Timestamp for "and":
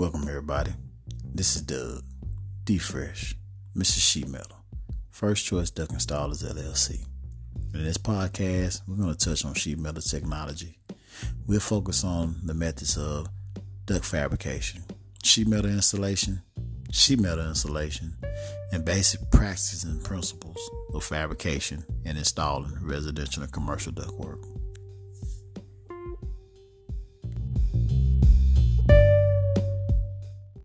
18.72-18.86, 19.84-20.02, 22.06-22.16, 23.42-23.52